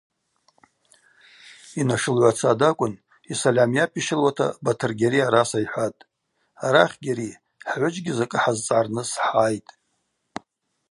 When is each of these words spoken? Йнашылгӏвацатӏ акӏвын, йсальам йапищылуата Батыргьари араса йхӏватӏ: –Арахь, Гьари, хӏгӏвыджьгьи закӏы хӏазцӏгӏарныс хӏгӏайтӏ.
Йнашылгӏвацатӏ 1.79 2.65
акӏвын, 2.69 2.93
йсальам 3.31 3.71
йапищылуата 3.77 4.47
Батыргьари 4.63 5.25
араса 5.27 5.59
йхӏватӏ: 5.65 6.05
–Арахь, 6.05 6.95
Гьари, 7.03 7.29
хӏгӏвыджьгьи 7.67 8.17
закӏы 8.17 8.39
хӏазцӏгӏарныс 8.43 9.09
хӏгӏайтӏ. 9.23 9.71